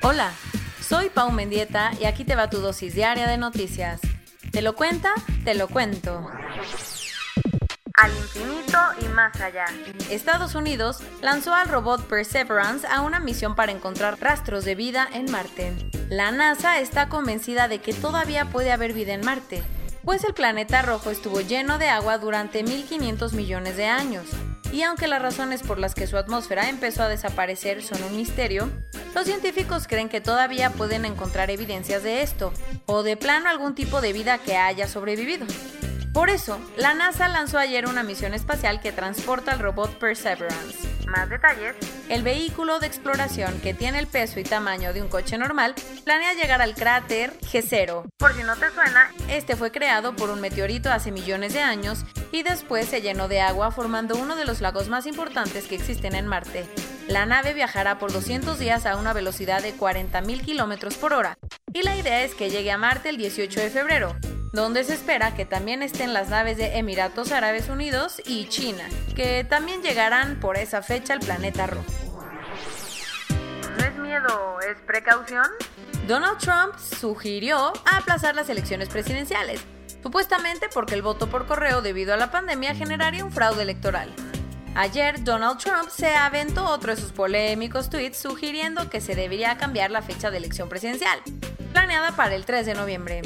[0.00, 0.30] Hola,
[0.80, 4.00] soy Pau Mendieta y aquí te va tu dosis diaria de noticias.
[4.52, 5.12] ¿Te lo cuenta?
[5.44, 6.30] Te lo cuento.
[7.94, 9.64] Al infinito y más allá.
[10.08, 15.30] Estados Unidos lanzó al robot Perseverance a una misión para encontrar rastros de vida en
[15.32, 15.72] Marte.
[16.08, 19.64] La NASA está convencida de que todavía puede haber vida en Marte,
[20.04, 24.26] pues el planeta rojo estuvo lleno de agua durante 1500 millones de años.
[24.72, 28.70] Y aunque las razones por las que su atmósfera empezó a desaparecer son un misterio,
[29.14, 32.52] los científicos creen que todavía pueden encontrar evidencias de esto,
[32.86, 35.46] o de plano algún tipo de vida que haya sobrevivido.
[36.12, 40.87] Por eso, la NASA lanzó ayer una misión espacial que transporta al robot Perseverance.
[41.08, 41.74] Más detalles.
[42.10, 46.34] El vehículo de exploración, que tiene el peso y tamaño de un coche normal, planea
[46.34, 48.04] llegar al cráter G0.
[48.18, 52.04] Por si no te suena, este fue creado por un meteorito hace millones de años
[52.30, 56.14] y después se llenó de agua formando uno de los lagos más importantes que existen
[56.14, 56.66] en Marte.
[57.08, 61.38] La nave viajará por 200 días a una velocidad de 40.000 km por hora
[61.72, 64.14] y la idea es que llegue a Marte el 18 de febrero,
[64.52, 69.44] donde se espera que también estén las naves de Emiratos Árabes Unidos y China, que
[69.44, 71.84] también llegarán por esa fecha al planeta rojo.
[73.78, 75.46] ¿No es miedo, es precaución?
[76.06, 79.60] Donald Trump sugirió aplazar las elecciones presidenciales,
[80.02, 84.12] supuestamente porque el voto por correo debido a la pandemia generaría un fraude electoral.
[84.74, 89.90] Ayer Donald Trump se aventó otro de sus polémicos tweets sugiriendo que se debería cambiar
[89.90, 91.20] la fecha de elección presidencial,
[91.72, 93.22] planeada para el 3 de noviembre.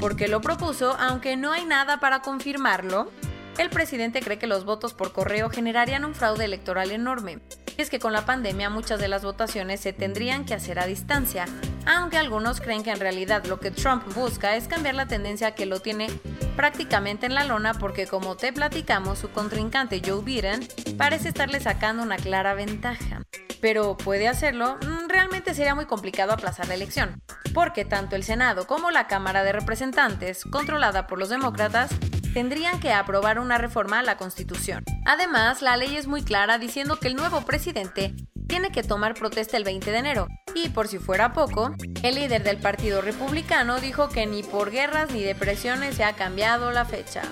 [0.00, 3.10] Porque lo propuso, aunque no hay nada para confirmarlo,
[3.58, 7.40] el presidente cree que los votos por correo generarían un fraude electoral enorme.
[7.76, 10.86] Y es que con la pandemia muchas de las votaciones se tendrían que hacer a
[10.86, 11.44] distancia,
[11.84, 15.66] aunque algunos creen que en realidad lo que Trump busca es cambiar la tendencia que
[15.66, 16.08] lo tiene
[16.54, 20.66] prácticamente en la lona porque como te platicamos, su contrincante Joe Biden
[20.96, 23.22] parece estarle sacando una clara ventaja.
[23.60, 27.20] Pero puede hacerlo, mm, realmente sería muy complicado aplazar la elección,
[27.58, 31.90] porque tanto el Senado como la Cámara de Representantes, controlada por los demócratas,
[32.32, 34.84] tendrían que aprobar una reforma a la Constitución.
[35.04, 38.14] Además, la ley es muy clara diciendo que el nuevo presidente
[38.46, 40.28] tiene que tomar protesta el 20 de enero.
[40.54, 41.74] Y por si fuera poco,
[42.04, 46.70] el líder del Partido Republicano dijo que ni por guerras ni depresiones se ha cambiado
[46.70, 47.22] la fecha.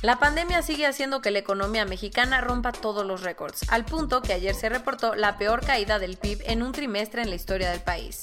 [0.00, 4.32] La pandemia sigue haciendo que la economía mexicana rompa todos los récords, al punto que
[4.32, 7.80] ayer se reportó la peor caída del PIB en un trimestre en la historia del
[7.80, 8.20] país.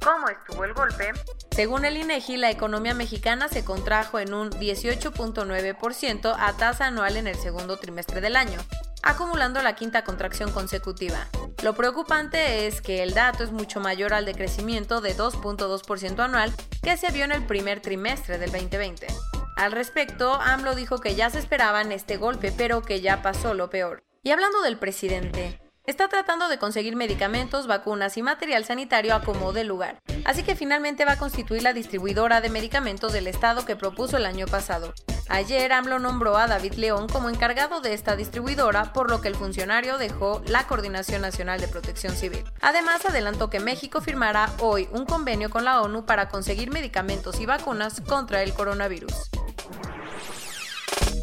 [0.00, 1.10] ¿Cómo estuvo el golpe?
[1.50, 7.26] Según el INEGI, la economía mexicana se contrajo en un 18.9% a tasa anual en
[7.26, 8.60] el segundo trimestre del año,
[9.02, 11.26] acumulando la quinta contracción consecutiva.
[11.64, 16.54] Lo preocupante es que el dato es mucho mayor al decrecimiento de 2.2% anual
[16.84, 19.08] que se vio en el primer trimestre del 2020.
[19.56, 23.70] Al respecto, AMLO dijo que ya se esperaban este golpe, pero que ya pasó lo
[23.70, 24.04] peor.
[24.22, 29.54] Y hablando del presidente, está tratando de conseguir medicamentos, vacunas y material sanitario a como
[29.54, 29.98] de lugar.
[30.26, 34.26] Así que finalmente va a constituir la distribuidora de medicamentos del Estado que propuso el
[34.26, 34.92] año pasado.
[35.28, 39.36] Ayer AMLO nombró a David León como encargado de esta distribuidora, por lo que el
[39.36, 42.44] funcionario dejó la Coordinación Nacional de Protección Civil.
[42.60, 47.46] Además, adelantó que México firmará hoy un convenio con la ONU para conseguir medicamentos y
[47.46, 49.30] vacunas contra el coronavirus.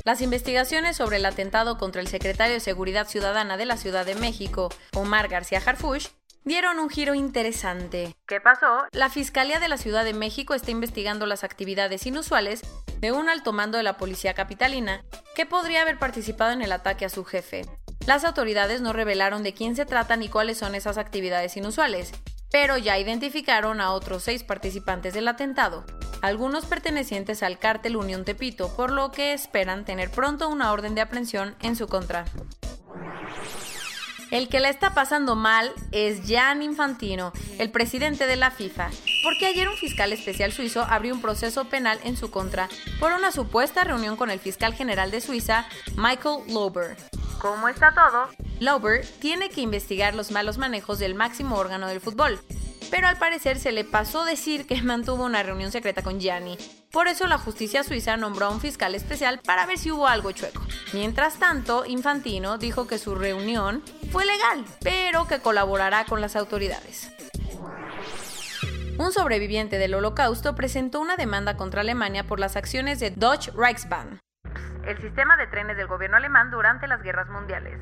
[0.06, 4.16] Las investigaciones sobre el atentado contra el secretario de Seguridad Ciudadana de la Ciudad de
[4.16, 6.10] México, Omar García Harfuch,
[6.44, 8.14] dieron un giro interesante.
[8.28, 8.84] ¿Qué pasó?
[8.92, 12.64] La Fiscalía de la Ciudad de México está investigando las actividades inusuales
[13.00, 15.06] de un alto mando de la Policía Capitalina
[15.36, 17.66] que podría haber participado en el ataque a su jefe.
[18.06, 22.12] Las autoridades no revelaron de quién se trata ni cuáles son esas actividades inusuales,
[22.52, 25.86] pero ya identificaron a otros seis participantes del atentado,
[26.24, 31.02] algunos pertenecientes al cártel Unión Tepito, por lo que esperan tener pronto una orden de
[31.02, 32.24] aprehensión en su contra.
[34.32, 38.90] El que la está pasando mal es Jan Infantino, el presidente de la FIFA,
[39.22, 42.70] porque ayer un fiscal especial suizo abrió un proceso penal en su contra
[43.02, 45.68] por una supuesta reunión con el fiscal general de Suiza,
[45.98, 46.96] Michael Lober.
[47.40, 48.30] ¿Cómo está todo?
[48.62, 52.40] Lober tiene que investigar los malos manejos del máximo órgano del fútbol,
[52.94, 56.60] pero al parecer se le pasó decir que mantuvo una reunión secreta con Gianni,
[56.92, 60.32] Por eso la justicia suiza nombró a un fiscal especial para ver si hubo algo
[60.32, 60.62] chueco.
[60.94, 63.82] Mientras tanto, Infantino dijo que su reunión
[64.12, 67.10] fue legal, pero que colaborará con las autoridades.
[69.00, 74.20] Un sobreviviente del holocausto presentó una demanda contra Alemania por las acciones de Deutsche Reichsbahn,
[74.86, 77.80] el sistema de trenes del gobierno alemán durante las guerras mundiales.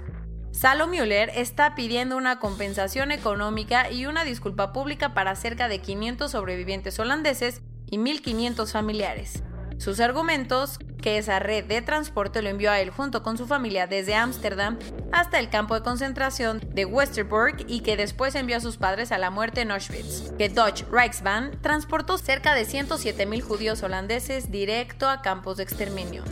[0.52, 6.30] Salo Müller está pidiendo una compensación económica y una disculpa pública para cerca de 500
[6.30, 9.44] sobrevivientes holandeses y 1.500 familiares.
[9.78, 13.88] Sus argumentos, que esa red de transporte lo envió a él junto con su familia
[13.88, 14.78] desde Ámsterdam
[15.12, 19.18] hasta el campo de concentración de Westerbork y que después envió a sus padres a
[19.18, 25.24] la muerte en Auschwitz, que Deutsche Reichsbahn transportó cerca de 107.000 judíos holandeses directo a
[25.24, 26.24] campos de exterminio.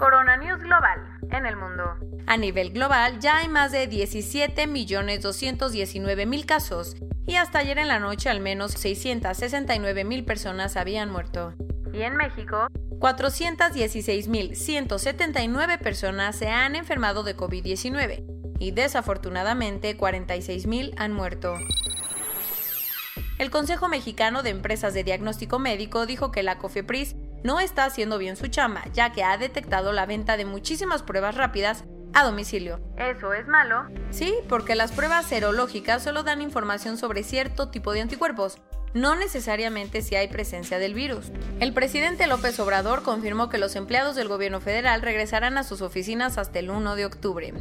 [0.00, 1.98] Corona News Global en el mundo.
[2.26, 8.30] A nivel global ya hay más de 17.219.000 casos y hasta ayer en la noche
[8.30, 11.52] al menos 669.000 personas habían muerto.
[11.92, 12.68] Y en México,
[12.98, 18.24] 416.179 personas se han enfermado de COVID-19
[18.58, 21.58] y desafortunadamente 46.000 han muerto.
[23.36, 28.18] El Consejo Mexicano de Empresas de Diagnóstico Médico dijo que la COFEPRIS no está haciendo
[28.18, 32.80] bien su chamba, ya que ha detectado la venta de muchísimas pruebas rápidas a domicilio.
[32.96, 33.86] ¿Eso es malo?
[34.10, 38.58] Sí, porque las pruebas serológicas solo dan información sobre cierto tipo de anticuerpos,
[38.92, 41.30] no necesariamente si hay presencia del virus.
[41.60, 46.38] El presidente López Obrador confirmó que los empleados del gobierno federal regresarán a sus oficinas
[46.38, 47.54] hasta el 1 de octubre.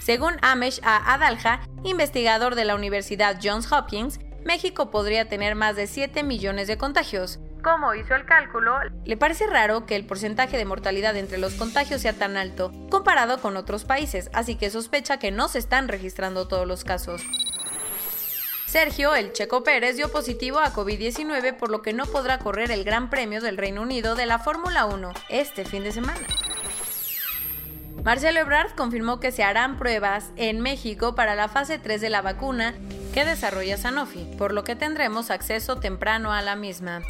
[0.00, 1.14] Según Amesh A.
[1.14, 6.78] Adalja, investigador de la Universidad Johns Hopkins, México podría tener más de 7 millones de
[6.78, 7.38] contagios.
[7.62, 8.78] ¿Cómo hizo el cálculo?
[9.04, 13.40] Le parece raro que el porcentaje de mortalidad entre los contagios sea tan alto comparado
[13.40, 17.22] con otros países, así que sospecha que no se están registrando todos los casos.
[18.66, 22.84] Sergio, el Checo Pérez, dio positivo a COVID-19 por lo que no podrá correr el
[22.84, 26.26] Gran Premio del Reino Unido de la Fórmula 1 este fin de semana.
[28.04, 32.22] Marcelo Ebrard confirmó que se harán pruebas en México para la fase 3 de la
[32.22, 32.74] vacuna
[33.12, 37.02] que desarrolla Sanofi, por lo que tendremos acceso temprano a la misma.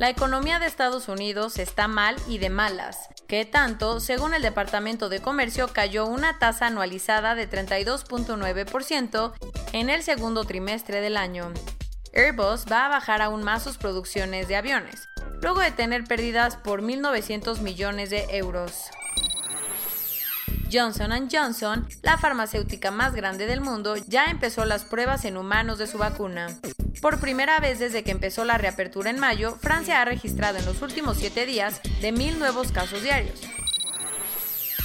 [0.00, 5.10] La economía de Estados Unidos está mal y de malas, que tanto, según el Departamento
[5.10, 9.34] de Comercio, cayó una tasa anualizada de 32.9%
[9.74, 11.52] en el segundo trimestre del año.
[12.14, 15.06] Airbus va a bajar aún más sus producciones de aviones,
[15.42, 18.84] luego de tener pérdidas por 1.900 millones de euros.
[20.72, 25.86] Johnson Johnson, la farmacéutica más grande del mundo, ya empezó las pruebas en humanos de
[25.86, 26.58] su vacuna.
[27.00, 30.82] Por primera vez desde que empezó la reapertura en mayo, Francia ha registrado en los
[30.82, 33.40] últimos siete días de mil nuevos casos diarios.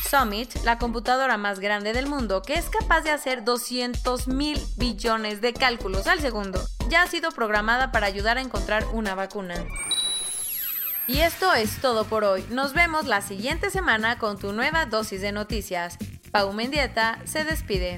[0.10, 5.42] Summit, la computadora más grande del mundo, que es capaz de hacer 200 mil billones
[5.42, 9.56] de cálculos al segundo, ya ha sido programada para ayudar a encontrar una vacuna.
[11.08, 12.46] Y esto es todo por hoy.
[12.50, 15.98] Nos vemos la siguiente semana con tu nueva dosis de noticias.
[16.32, 17.98] Pau Mendieta se despide.